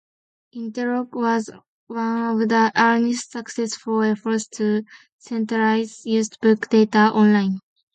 Interloc 0.55 1.13
was 1.13 1.51
one 1.85 2.23
of 2.41 2.49
the 2.49 2.71
earliest 2.75 3.29
successful 3.29 4.01
efforts 4.01 4.47
to 4.47 4.83
centralize 5.19 6.07
used 6.07 6.39
book 6.41 6.67
data 6.69 7.11
online. 7.13 7.59